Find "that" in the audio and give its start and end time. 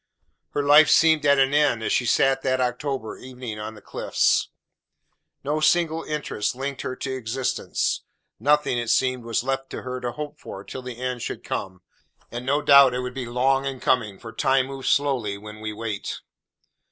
2.41-2.59